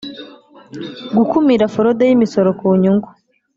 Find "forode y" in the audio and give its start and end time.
1.73-2.13